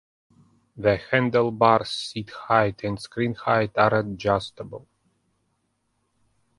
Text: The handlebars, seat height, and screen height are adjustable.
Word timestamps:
The 0.77 0.97
handlebars, 0.97 1.91
seat 1.91 2.31
height, 2.31 2.83
and 2.83 2.99
screen 2.99 3.35
height 3.35 3.77
are 3.77 3.93
adjustable. 3.99 4.87